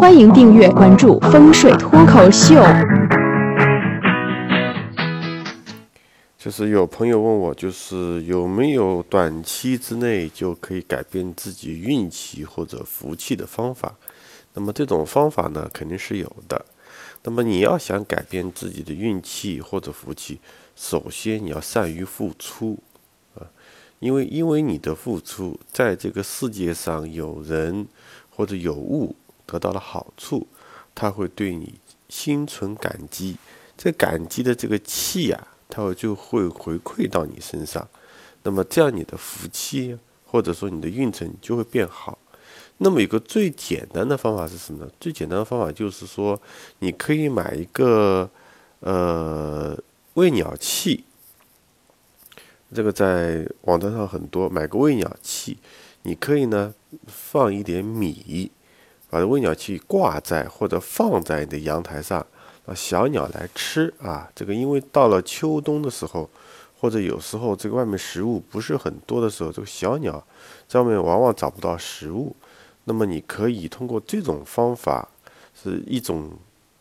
[0.00, 2.54] 欢迎订阅关注风水脱口秀。
[6.38, 13.94] 就是有朋友问我，就是有没有短期之内就可以改变自己运气或者福气的方法？
[14.54, 16.64] 那么这种方法呢，肯定是有的。
[17.22, 20.40] 那么你要想改变自己的运气或者福气，
[20.74, 22.78] 首先你要善于付出
[23.34, 23.44] 啊。
[23.98, 27.86] 因为，因为你的付出，在这个世界上有人
[28.30, 29.14] 或者有物
[29.50, 30.46] 得到了好处，
[30.94, 31.74] 他会对你
[32.08, 33.36] 心存感激。
[33.76, 37.88] 这感激的这个气呀，他会就会回馈到你身上。
[38.42, 42.18] 那么这样你的福气或者说你的运程就会变好。
[42.78, 44.90] 那么有个最简单的方法是什么呢？
[44.98, 46.40] 最简单的方法就是说，
[46.78, 48.30] 你可以买一个
[48.80, 49.76] 呃
[50.14, 51.04] 喂鸟器。
[52.72, 55.58] 这个在网站上很多，买个喂鸟器，
[56.04, 56.72] 你可以呢
[57.06, 58.50] 放一点米，
[59.10, 62.24] 把这喂鸟器挂在或者放在你的阳台上，
[62.64, 64.30] 让小鸟来吃啊。
[64.34, 66.30] 这个因为到了秋冬的时候，
[66.80, 70.24] 或者有时候这个外面食物不是很多的时候，这个小鸟
[70.68, 72.34] 在外面往往找不到食物。
[72.84, 75.08] 那么你可以通过这种方法，
[75.60, 76.30] 是一种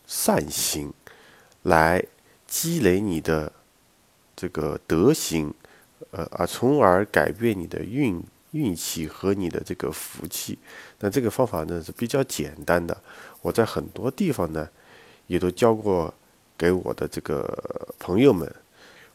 [0.06, 0.94] 善行，
[1.64, 2.04] 来
[2.48, 3.52] 积累你的
[4.36, 5.54] 这个德行。
[6.12, 10.58] 呃啊，从而改变你的运运气和你的这个福气。
[11.00, 12.96] 那这个方法呢是比较简单的，
[13.42, 14.68] 我在很多地方呢
[15.28, 16.14] 也都教过
[16.58, 18.54] 给我的这个朋友们。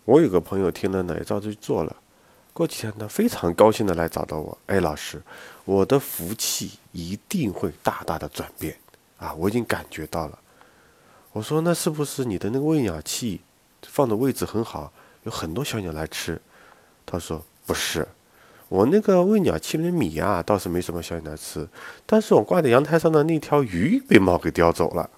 [0.04, 1.96] 我有个朋友听了呢也照着去做了，
[2.52, 5.22] 过几天呢非常高兴的来找到我，哎，老师，
[5.64, 8.76] 我的福气一定会大大的转变
[9.16, 10.38] 啊，我已经感觉到了。
[11.32, 13.40] 我说那是不是你的那个喂鸟器
[13.82, 14.92] 放的位置很好，
[15.24, 16.40] 有很多小鸟来吃？
[17.06, 18.06] 他说：“不是，
[18.74, 21.68] 我那个喂鸟器里的米啊，倒是没什么小鸟吃，
[22.04, 25.08] 但是我挂在阳台上的那条鱼被猫给叼走了。”